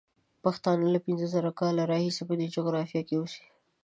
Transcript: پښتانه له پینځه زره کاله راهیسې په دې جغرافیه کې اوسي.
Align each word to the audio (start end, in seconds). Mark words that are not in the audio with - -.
پښتانه 0.43 0.85
له 0.93 0.99
پینځه 1.05 1.27
زره 1.33 1.51
کاله 1.59 1.83
راهیسې 1.91 2.23
په 2.29 2.33
دې 2.39 2.47
جغرافیه 2.55 3.01
کې 3.07 3.15
اوسي. 3.17 3.43